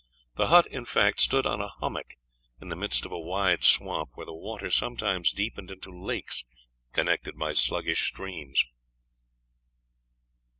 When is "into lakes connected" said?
5.69-7.37